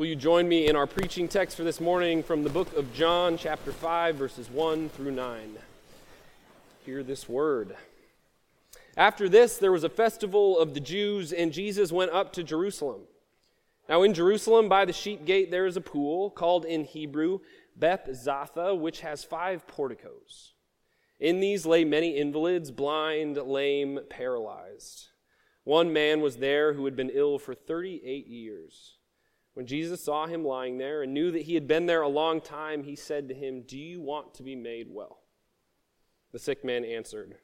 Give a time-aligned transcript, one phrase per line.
[0.00, 2.94] Will you join me in our preaching text for this morning from the book of
[2.94, 5.58] John, chapter 5, verses 1 through 9?
[6.86, 7.76] Hear this word.
[8.96, 13.02] After this, there was a festival of the Jews, and Jesus went up to Jerusalem.
[13.90, 17.40] Now, in Jerusalem, by the sheep gate, there is a pool called in Hebrew
[17.76, 20.54] Beth Zatha, which has five porticos.
[21.18, 25.08] In these lay many invalids, blind, lame, paralyzed.
[25.64, 28.96] One man was there who had been ill for 38 years.
[29.54, 32.40] When Jesus saw him lying there and knew that he had been there a long
[32.40, 35.20] time, he said to him, Do you want to be made well?
[36.32, 37.36] The sick man answered,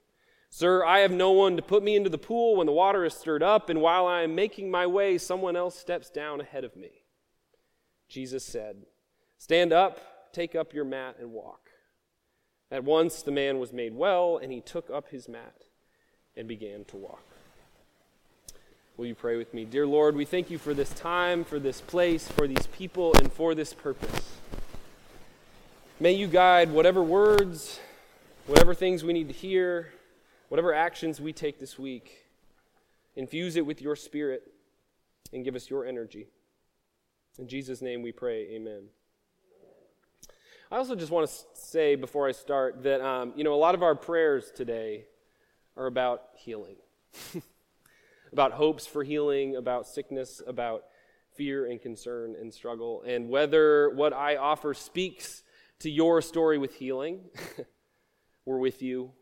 [0.48, 3.14] Sir, I have no one to put me into the pool when the water is
[3.14, 6.77] stirred up, and while I am making my way, someone else steps down ahead of
[6.77, 7.05] me.
[8.09, 8.77] Jesus said,
[9.38, 11.70] Stand up, take up your mat, and walk.
[12.70, 15.64] At once the man was made well, and he took up his mat
[16.36, 17.26] and began to walk.
[18.96, 19.66] Will you pray with me?
[19.66, 23.30] Dear Lord, we thank you for this time, for this place, for these people, and
[23.30, 24.38] for this purpose.
[26.00, 27.78] May you guide whatever words,
[28.47, 29.92] whatever things we need to hear,
[30.48, 32.25] whatever actions we take this week.
[33.16, 34.50] Infuse it with your spirit
[35.31, 36.28] and give us your energy.
[37.38, 38.84] In Jesus' name we pray, amen.
[40.70, 43.75] I also just want to say before I start that, um, you know, a lot
[43.75, 45.05] of our prayers today
[45.77, 46.77] are about healing.
[48.37, 50.84] about hopes for healing, about sickness, about
[51.39, 55.43] fear and concern and struggle, and whether what I offer speaks
[55.78, 57.31] to your story with healing.
[58.45, 59.12] We're with you.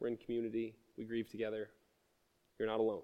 [0.00, 0.74] We're in community.
[0.96, 1.70] We grieve together.
[2.58, 3.02] You're not alone.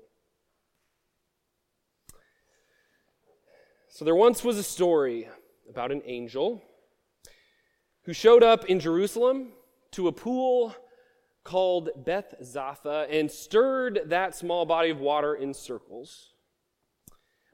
[3.87, 5.29] So, there once was a story
[5.71, 6.65] about an angel
[8.03, 9.53] who showed up in Jerusalem
[9.93, 10.75] to a pool
[11.45, 16.33] called Beth Zatha and stirred that small body of water in circles.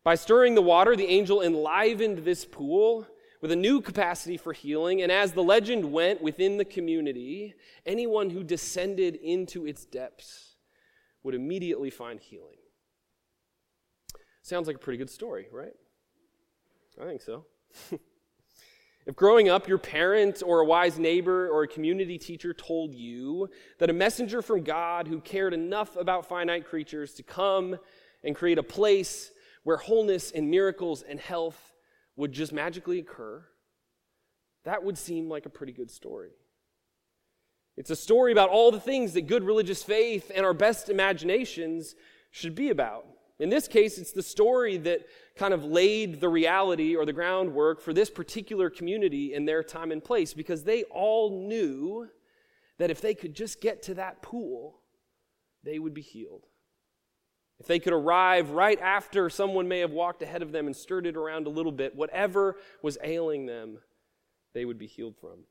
[0.02, 3.06] By stirring the water, the angel enlivened this pool
[3.42, 8.30] with a new capacity for healing, and as the legend went within the community, anyone
[8.30, 10.56] who descended into its depths
[11.23, 12.56] would immediately find healing.
[14.42, 15.73] Sounds like a pretty good story, right?
[17.00, 17.46] I think so.
[19.11, 23.51] If growing up, your parent or a wise neighbor or a community teacher told you
[23.79, 27.77] that a messenger from God who cared enough about finite creatures to come
[28.23, 29.33] and create a place
[29.65, 31.73] where wholeness and miracles and health
[32.15, 33.45] would just magically occur,
[34.63, 36.31] that would seem like a pretty good story.
[37.77, 41.97] It's a story about all the things that good religious faith and our best imaginations
[42.31, 43.07] should be about.
[43.40, 47.80] In this case, it's the story that kind of laid the reality or the groundwork
[47.80, 52.06] for this particular community in their time and place because they all knew
[52.77, 54.83] that if they could just get to that pool,
[55.64, 56.45] they would be healed.
[57.58, 61.06] If they could arrive right after someone may have walked ahead of them and stirred
[61.06, 63.79] it around a little bit, whatever was ailing them,
[64.52, 65.45] they would be healed from.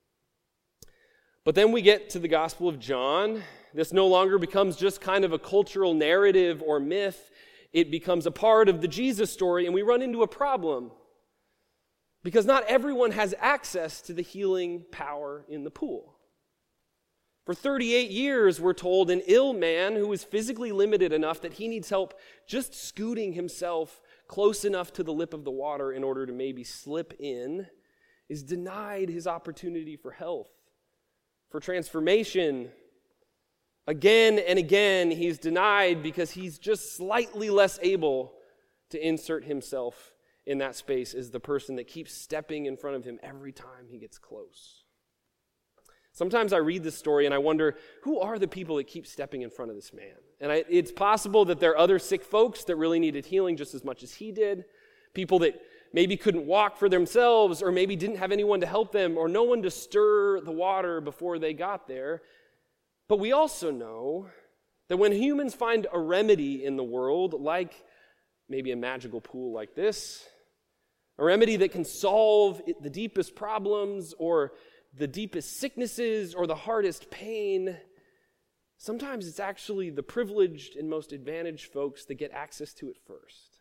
[1.44, 3.41] But then we get to the Gospel of John.
[3.73, 7.31] This no longer becomes just kind of a cultural narrative or myth
[7.72, 10.91] it becomes a part of the Jesus story, and we run into a problem.
[12.24, 16.19] Because not everyone has access to the healing power in the pool.
[17.46, 21.68] For 38 years, we're told an ill man who is physically limited enough that he
[21.68, 22.13] needs help
[22.47, 26.63] just scooting himself close enough to the lip of the water in order to maybe
[26.63, 27.66] slip in
[28.28, 30.52] is denied his opportunity for health,
[31.50, 32.69] for transformation,
[33.89, 38.33] Again and again, he's denied because he's just slightly less able
[38.91, 40.13] to insert himself
[40.45, 43.88] in that space as the person that keeps stepping in front of him every time
[43.89, 44.83] he gets close.
[46.11, 49.41] Sometimes I read this story and I wonder who are the people that keep stepping
[49.41, 50.17] in front of this man?
[50.39, 53.73] And I, it's possible that there are other sick folks that really needed healing just
[53.73, 54.66] as much as he did,
[55.16, 55.59] people that
[55.94, 59.41] maybe couldn't walk for themselves or maybe didn't have anyone to help them or no
[59.41, 62.22] one to stir the water before they got there.
[63.09, 64.30] But we also know
[64.88, 67.74] that when humans find a remedy in the world, like
[68.47, 70.25] maybe a magical pool like this,
[71.18, 74.53] a remedy that can solve the deepest problems or
[74.96, 77.78] the deepest sicknesses or the hardest pain,
[78.78, 83.58] sometimes it's actually the privileged and most advantaged folks that get access to it first.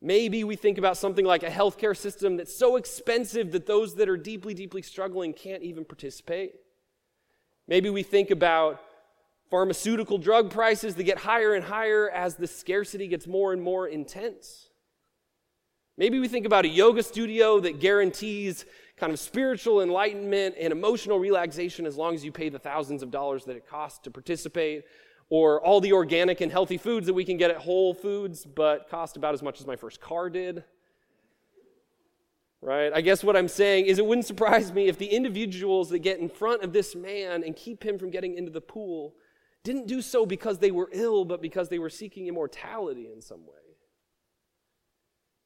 [0.00, 4.08] Maybe we think about something like a healthcare system that's so expensive that those that
[4.08, 6.52] are deeply, deeply struggling can't even participate.
[7.68, 8.80] Maybe we think about
[9.50, 13.88] pharmaceutical drug prices that get higher and higher as the scarcity gets more and more
[13.88, 14.68] intense.
[15.98, 18.66] Maybe we think about a yoga studio that guarantees
[18.96, 23.10] kind of spiritual enlightenment and emotional relaxation as long as you pay the thousands of
[23.10, 24.84] dollars that it costs to participate,
[25.28, 28.88] or all the organic and healthy foods that we can get at Whole Foods but
[28.88, 30.64] cost about as much as my first car did.
[32.62, 32.92] Right?
[32.92, 36.18] I guess what I'm saying is it wouldn't surprise me if the individuals that get
[36.18, 39.14] in front of this man and keep him from getting into the pool
[39.62, 43.46] didn't do so because they were ill, but because they were seeking immortality in some
[43.46, 43.52] way.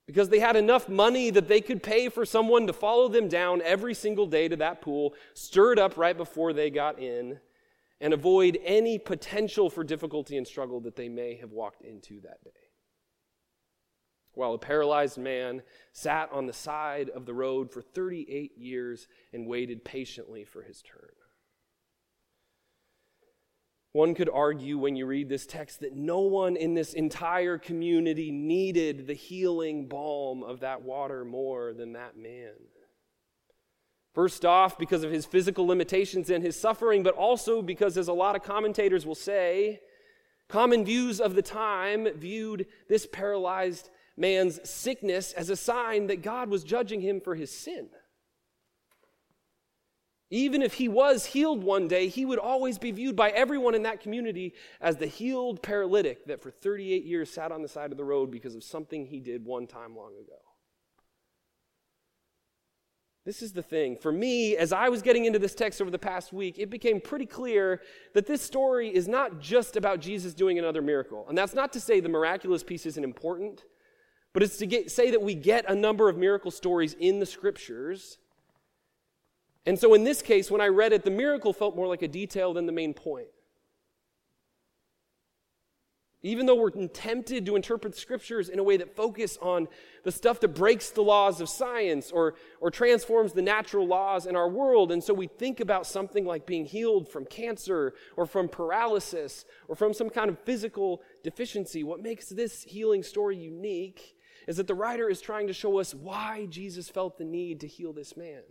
[0.06, 3.62] Because they had enough money that they could pay for someone to follow them down
[3.62, 7.38] every single day to that pool, stir it up right before they got in,
[8.00, 12.42] and avoid any potential for difficulty and struggle that they may have walked into that
[12.44, 12.59] day
[14.34, 15.62] while a paralyzed man
[15.92, 20.82] sat on the side of the road for 38 years and waited patiently for his
[20.82, 21.10] turn.
[23.92, 28.30] One could argue when you read this text that no one in this entire community
[28.30, 32.52] needed the healing balm of that water more than that man.
[34.14, 38.12] First off, because of his physical limitations and his suffering, but also because, as a
[38.12, 39.80] lot of commentators will say,
[40.48, 43.88] common views of the time viewed this paralyzed
[44.20, 47.88] man's sickness as a sign that God was judging him for his sin.
[50.32, 53.82] Even if he was healed one day, he would always be viewed by everyone in
[53.82, 57.98] that community as the healed paralytic that for 38 years sat on the side of
[57.98, 60.38] the road because of something he did one time long ago.
[63.26, 63.96] This is the thing.
[63.96, 67.00] For me, as I was getting into this text over the past week, it became
[67.00, 67.82] pretty clear
[68.14, 71.26] that this story is not just about Jesus doing another miracle.
[71.28, 73.64] And that's not to say the miraculous piece isn't important.
[74.32, 77.26] But it's to get, say that we get a number of miracle stories in the
[77.26, 78.18] scriptures.
[79.66, 82.08] And so in this case, when I read it, the miracle felt more like a
[82.08, 83.26] detail than the main point.
[86.22, 89.66] Even though we're tempted to interpret scriptures in a way that focus on
[90.04, 94.36] the stuff that breaks the laws of science or, or transforms the natural laws in
[94.36, 98.48] our world, and so we think about something like being healed from cancer or from
[98.48, 104.14] paralysis or from some kind of physical deficiency, what makes this healing story unique
[104.50, 107.68] is that the writer is trying to show us why Jesus felt the need to
[107.68, 108.42] heal this man.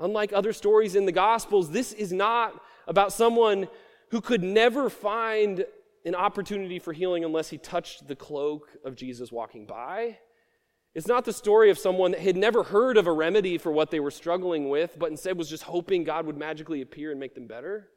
[0.00, 3.68] Unlike other stories in the Gospels, this is not about someone
[4.10, 5.64] who could never find
[6.04, 10.18] an opportunity for healing unless he touched the cloak of Jesus walking by.
[10.96, 13.92] It's not the story of someone that had never heard of a remedy for what
[13.92, 17.36] they were struggling with, but instead was just hoping God would magically appear and make
[17.36, 17.90] them better.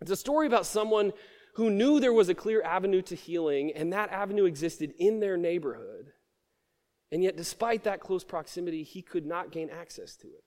[0.00, 1.12] It's a story about someone
[1.54, 5.36] who knew there was a clear avenue to healing, and that avenue existed in their
[5.36, 6.12] neighborhood.
[7.10, 10.44] And yet, despite that close proximity, he could not gain access to it.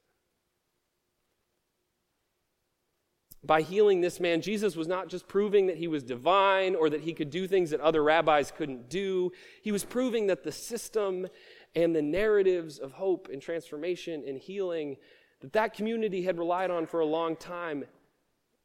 [3.43, 7.01] By healing this man, Jesus was not just proving that he was divine or that
[7.01, 9.31] he could do things that other rabbis couldn't do.
[9.61, 11.27] He was proving that the system
[11.75, 14.97] and the narratives of hope and transformation and healing
[15.41, 17.85] that that community had relied on for a long time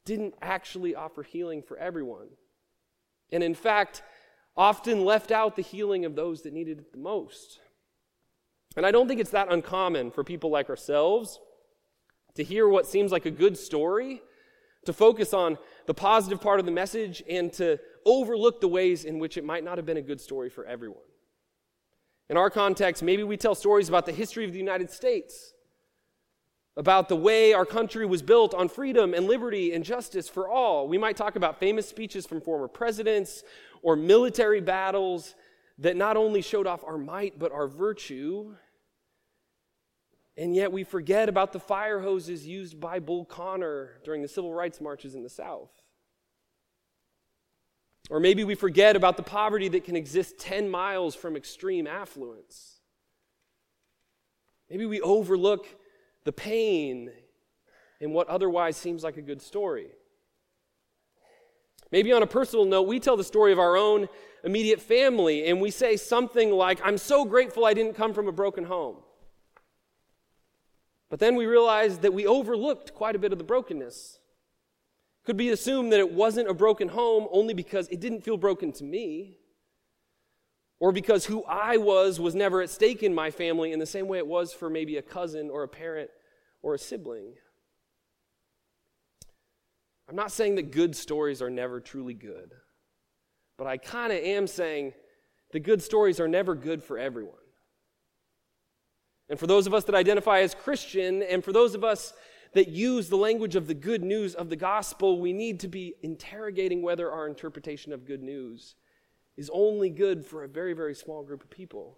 [0.05, 2.27] didn't actually offer healing for everyone.
[3.31, 4.01] And in fact,
[4.57, 7.59] often left out the healing of those that needed it the most.
[8.75, 11.39] And I don't think it's that uncommon for people like ourselves
[12.35, 14.21] to hear what seems like a good story,
[14.85, 19.19] to focus on the positive part of the message, and to overlook the ways in
[19.19, 21.03] which it might not have been a good story for everyone.
[22.29, 25.53] In our context, maybe we tell stories about the history of the United States
[26.77, 30.87] about the way our country was built on freedom and liberty and justice for all.
[30.87, 33.43] We might talk about famous speeches from former presidents
[33.81, 35.35] or military battles
[35.79, 38.55] that not only showed off our might but our virtue.
[40.37, 44.53] And yet we forget about the fire hoses used by Bull Connor during the civil
[44.53, 45.71] rights marches in the South.
[48.09, 52.79] Or maybe we forget about the poverty that can exist 10 miles from extreme affluence.
[54.69, 55.67] Maybe we overlook
[56.23, 57.11] the pain
[57.99, 59.87] in what otherwise seems like a good story.
[61.91, 64.07] Maybe on a personal note, we tell the story of our own
[64.43, 68.31] immediate family and we say something like, I'm so grateful I didn't come from a
[68.31, 68.97] broken home.
[71.09, 74.19] But then we realize that we overlooked quite a bit of the brokenness.
[75.25, 78.71] Could be assumed that it wasn't a broken home only because it didn't feel broken
[78.73, 79.37] to me
[80.81, 84.07] or because who I was was never at stake in my family in the same
[84.07, 86.09] way it was for maybe a cousin or a parent
[86.63, 87.35] or a sibling.
[90.09, 92.51] I'm not saying that good stories are never truly good,
[93.59, 94.93] but I kind of am saying
[95.51, 97.35] the good stories are never good for everyone.
[99.29, 102.11] And for those of us that identify as Christian, and for those of us
[102.53, 105.93] that use the language of the good news of the gospel, we need to be
[106.01, 108.73] interrogating whether our interpretation of good news
[109.37, 111.97] is only good for a very, very small group of people.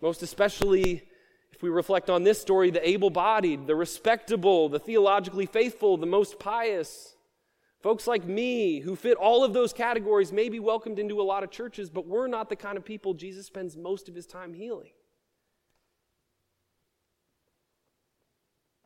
[0.00, 1.02] Most especially
[1.52, 6.06] if we reflect on this story the able bodied, the respectable, the theologically faithful, the
[6.06, 7.12] most pious,
[7.82, 11.42] Folks like me who fit all of those categories may be welcomed into a lot
[11.42, 14.54] of churches, but we're not the kind of people Jesus spends most of his time
[14.54, 14.92] healing.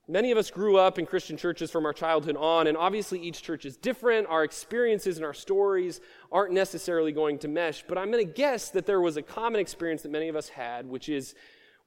[0.08, 3.42] Many of us grew up in Christian churches from our childhood on, and obviously each
[3.42, 4.28] church is different.
[4.28, 8.70] Our experiences and our stories aren't necessarily going to mesh, but I'm going to guess
[8.70, 11.34] that there was a common experience that many of us had, which is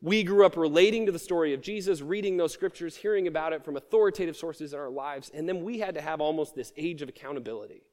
[0.02, 3.64] we grew up relating to the story of Jesus, reading those scriptures, hearing about it
[3.64, 7.02] from authoritative sources in our lives, and then we had to have almost this age
[7.02, 7.84] of accountability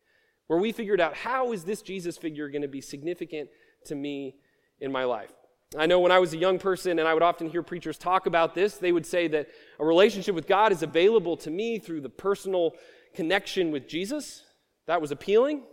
[0.49, 3.49] where we figured out how is this Jesus figure going to be significant
[3.85, 4.37] to me
[4.81, 5.33] in my life.
[5.77, 8.27] I know when I was a young person and I would often hear preachers talk
[8.27, 9.49] about this, they would say that
[9.81, 12.75] a relationship with God is available to me through the personal
[13.15, 14.45] connection with Jesus.
[14.87, 15.65] That was appealing.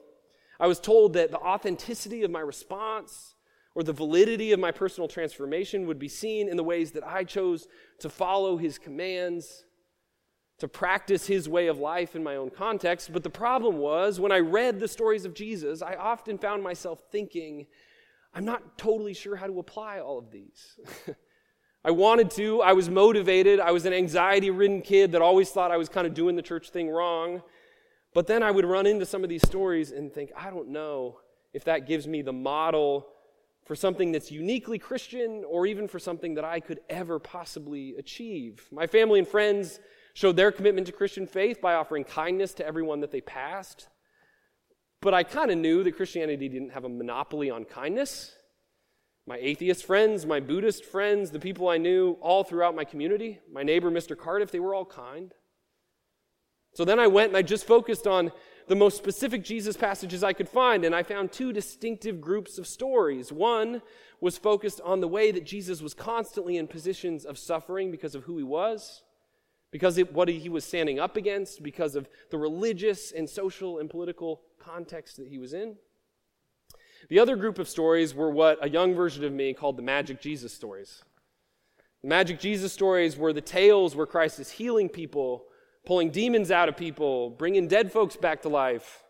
[0.59, 3.35] I was told that the authenticity of my response
[3.75, 7.23] or the validity of my personal transformation would be seen in the ways that I
[7.23, 7.67] chose
[7.99, 9.65] to follow his commands,
[10.59, 13.11] to practice his way of life in my own context.
[13.11, 17.03] But the problem was, when I read the stories of Jesus, I often found myself
[17.11, 17.67] thinking,
[18.33, 20.79] I'm not totally sure how to apply all of these.
[21.85, 25.71] I wanted to, I was motivated, I was an anxiety ridden kid that always thought
[25.71, 27.41] I was kind of doing the church thing wrong.
[28.13, 31.19] But then I would run into some of these stories and think, I don't know
[31.51, 33.07] if that gives me the model
[33.65, 38.67] for something that's uniquely Christian or even for something that I could ever possibly achieve.
[38.71, 39.79] My family and friends
[40.13, 43.87] showed their commitment to Christian faith by offering kindness to everyone that they passed.
[45.03, 48.31] But I kind of knew that Christianity didn't have a monopoly on kindness.
[49.27, 53.63] My atheist friends, my Buddhist friends, the people I knew all throughout my community, my
[53.63, 54.17] neighbor, Mr.
[54.17, 55.33] Cardiff, they were all kind.
[56.73, 58.31] So then I went and I just focused on
[58.69, 62.65] the most specific Jesus passages I could find, and I found two distinctive groups of
[62.65, 63.29] stories.
[63.29, 63.81] One
[64.21, 68.23] was focused on the way that Jesus was constantly in positions of suffering because of
[68.23, 69.03] who he was,
[69.73, 73.89] because of what he was standing up against, because of the religious and social and
[73.89, 75.75] political context that he was in.
[77.09, 80.21] The other group of stories were what a young version of me called the magic
[80.21, 81.03] Jesus stories.
[82.03, 85.45] The magic Jesus stories were the tales where Christ is healing people
[85.85, 89.03] pulling demons out of people, bringing dead folks back to life.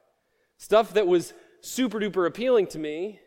[0.58, 3.20] Stuff that was super duper appealing to me,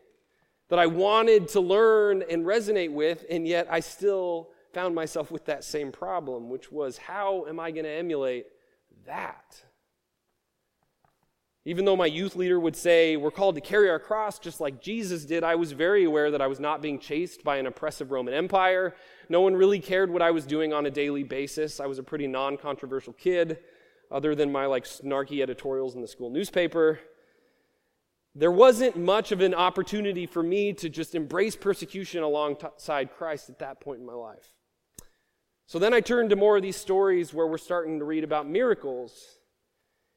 [0.69, 5.43] that I wanted to learn and resonate with, and yet I still found myself with
[5.45, 8.45] that same problem, which was how am I going to emulate
[9.07, 9.63] that?
[11.65, 14.79] Even though my youth leader would say we're called to carry our cross just like
[14.79, 18.11] Jesus did, I was very aware that I was not being chased by an oppressive
[18.11, 18.93] Roman Empire.
[19.29, 21.79] No one really cared what I was doing on a daily basis.
[21.79, 23.57] I was a pretty non controversial kid,
[24.11, 26.99] other than my like snarky editorials in the school newspaper.
[28.35, 33.57] There wasn't much of an opportunity for me to just embrace persecution alongside Christ at
[33.57, 34.53] that point in my life.
[35.67, 38.49] So then I turned to more of these stories where we're starting to read about
[38.49, 39.37] miracles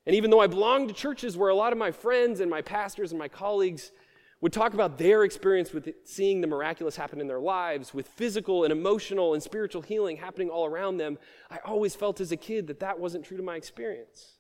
[0.07, 2.63] and even though I belonged to churches where a lot of my friends and my
[2.63, 3.93] pastors and my colleagues
[4.41, 8.65] would talk about their experience with seeing the miraculous happen in their lives, with physical
[8.65, 11.19] and emotional and spiritual healing happening all around them,
[11.51, 14.39] I always felt as a kid that that wasn't true to my experience.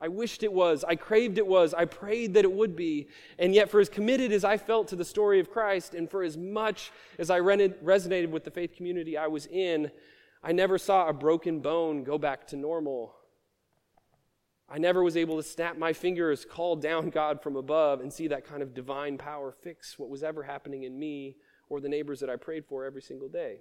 [0.00, 0.82] I wished it was.
[0.82, 1.72] I craved it was.
[1.74, 3.06] I prayed that it would be.
[3.38, 6.22] And yet, for as committed as I felt to the story of Christ, and for
[6.22, 9.92] as much as I resonated with the faith community I was in,
[10.42, 13.14] I never saw a broken bone go back to normal
[14.72, 18.28] I never was able to snap my fingers, call down God from above, and see
[18.28, 21.36] that kind of divine power fix what was ever happening in me
[21.68, 23.58] or the neighbors that I prayed for every single day.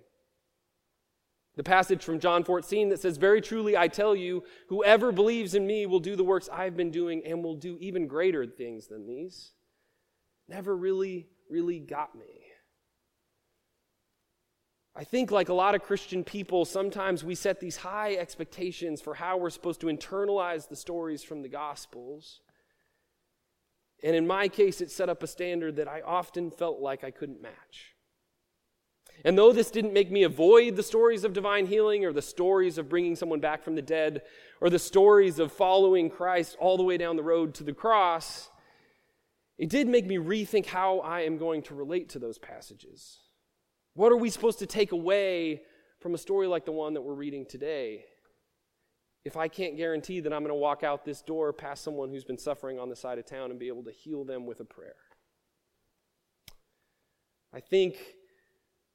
[1.55, 5.65] The passage from John 14 that says, Very truly I tell you, whoever believes in
[5.65, 9.07] me will do the works I've been doing and will do even greater things than
[9.07, 9.51] these,
[10.47, 12.48] never really, really got me.
[14.99, 19.13] I think, like a lot of Christian people, sometimes we set these high expectations for
[19.13, 22.41] how we're supposed to internalize the stories from the Gospels.
[24.03, 27.11] And in my case, it set up a standard that I often felt like I
[27.11, 27.95] couldn't match.
[29.23, 32.77] And though this didn't make me avoid the stories of divine healing or the stories
[32.77, 34.23] of bringing someone back from the dead
[34.59, 38.49] or the stories of following Christ all the way down the road to the cross,
[39.57, 43.19] it did make me rethink how I am going to relate to those passages.
[43.93, 45.63] What are we supposed to take away
[45.99, 48.05] from a story like the one that we're reading today?
[49.25, 52.23] If I can't guarantee that I'm going to walk out this door past someone who's
[52.23, 54.65] been suffering on the side of town and be able to heal them with a
[54.65, 54.95] prayer.
[57.53, 57.97] I think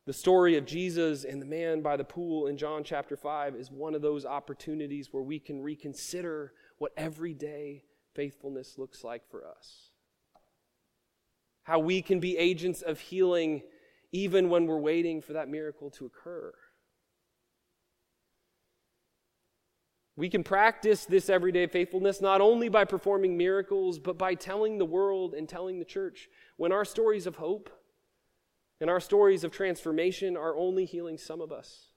[0.07, 3.71] the story of Jesus and the man by the pool in John chapter 5 is
[3.71, 7.85] one of those opportunities where we can reconsider what everyday
[8.15, 9.91] faithfulness looks like for us.
[11.65, 13.63] How we can be agents of healing
[14.15, 16.55] even when we're waiting for that miracle to occur.
[20.15, 24.85] We can practice this everyday faithfulness not only by performing miracles, but by telling the
[24.85, 27.69] world and telling the church when our stories of hope
[28.81, 31.89] and our stories of transformation are only healing some of us.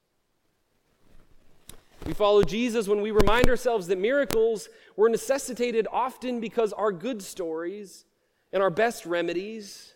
[2.04, 7.22] We follow Jesus when we remind ourselves that miracles were necessitated often because our good
[7.22, 8.06] stories
[8.52, 9.94] and our best remedies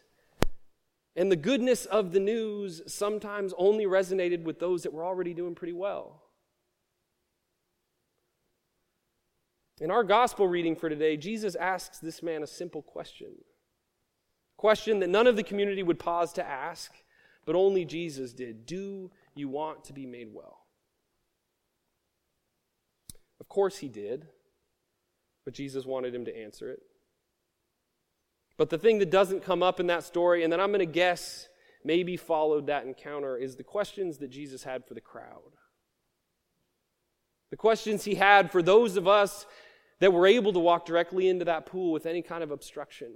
[1.16, 5.56] and the goodness of the news sometimes only resonated with those that were already doing
[5.56, 6.24] pretty well.
[9.80, 13.34] In our gospel reading for today, Jesus asks this man a simple question.
[14.56, 16.92] Question that none of the community would pause to ask,
[17.46, 18.68] but only Jesus did.
[18.68, 20.60] Do you want to be made well?
[23.40, 24.28] Of course he did,
[25.46, 26.84] but Jesus wanted him to answer it.
[28.58, 30.86] But the thing that doesn't come up in that story, and that I'm going to
[30.86, 31.48] guess
[31.84, 35.42] maybe followed that encounter, is the questions that Jesus had for the crowd.
[37.50, 39.46] The questions he had for those of us
[40.00, 43.14] that were able to walk directly into that pool with any kind of obstruction,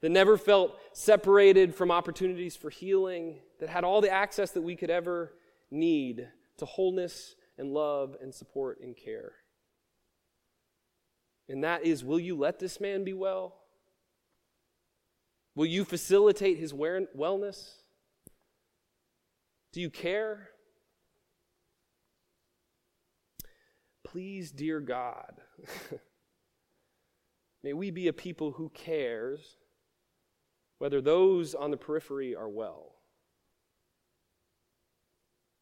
[0.00, 4.74] that never felt separated from opportunities for healing, that had all the access that we
[4.76, 5.32] could ever
[5.70, 6.28] need
[6.58, 9.32] to wholeness and love and support and care.
[11.52, 13.54] And that is will you let this man be well?
[15.54, 17.72] Will you facilitate his wellness?
[19.70, 20.48] Do you care?
[24.02, 25.42] Please, dear God,
[27.62, 29.58] may we be a people who cares
[30.78, 32.94] whether those on the periphery are well.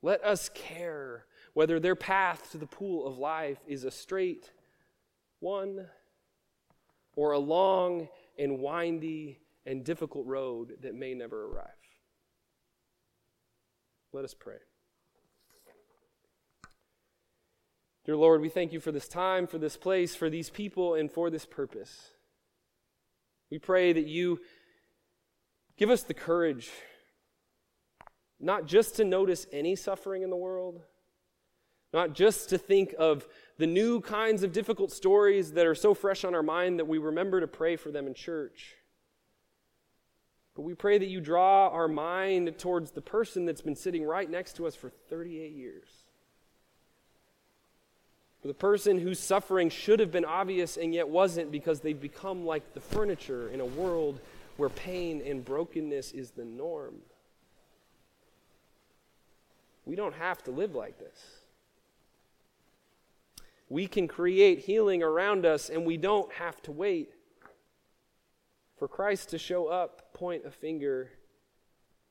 [0.02, 4.52] Let us care whether their path to the pool of life is a straight
[5.40, 5.86] one
[7.16, 11.66] or a long and windy and difficult road that may never arrive.
[14.12, 14.56] Let us pray.
[18.04, 21.12] Dear Lord, we thank you for this time, for this place, for these people, and
[21.12, 22.10] for this purpose.
[23.50, 24.40] We pray that you
[25.76, 26.70] give us the courage
[28.40, 30.80] not just to notice any suffering in the world,
[31.92, 33.26] not just to think of
[33.58, 36.98] the new kinds of difficult stories that are so fresh on our mind that we
[36.98, 38.76] remember to pray for them in church.
[40.54, 44.28] But we pray that you draw our mind towards the person that's been sitting right
[44.28, 45.88] next to us for 38 years.
[48.42, 52.46] For the person whose suffering should have been obvious and yet wasn't because they've become
[52.46, 54.20] like the furniture in a world
[54.56, 56.96] where pain and brokenness is the norm.
[59.84, 61.39] We don't have to live like this.
[63.70, 67.14] We can create healing around us, and we don't have to wait
[68.76, 71.12] for Christ to show up, point a finger,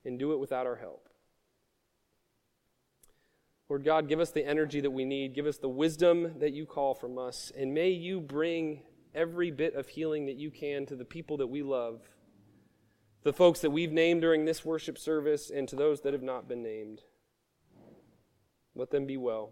[0.05, 1.09] and do it without our help.
[3.67, 5.35] Lord God, give us the energy that we need.
[5.35, 7.51] Give us the wisdom that you call from us.
[7.55, 8.81] And may you bring
[9.13, 12.01] every bit of healing that you can to the people that we love,
[13.23, 16.47] the folks that we've named during this worship service, and to those that have not
[16.47, 17.01] been named.
[18.75, 19.51] Let them be well.